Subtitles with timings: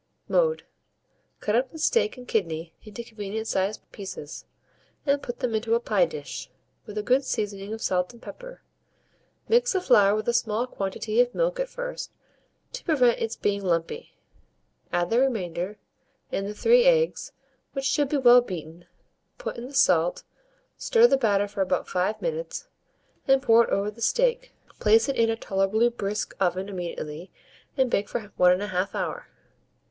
[0.27, 0.63] Mode.
[1.41, 4.45] Cut up the steak and kidney into convenient sized pieces,
[5.05, 6.49] and put them into a pie dish,
[6.87, 8.63] with a good seasoning of salt and pepper;
[9.47, 12.11] mix the flour with a small quantity of milk at first,
[12.73, 14.17] to prevent its being lumpy;
[14.91, 15.77] add the remainder,
[16.31, 17.31] and the 3 eggs,
[17.73, 18.85] which should be well beaten;
[19.37, 20.23] put in the salt,
[20.77, 22.67] stir the batter for about 5 minutes,
[23.27, 24.55] and pour it over the steak.
[24.79, 27.31] Place it in a tolerably brisk oven immediately,
[27.77, 29.27] and bake for 1 1/2 hour.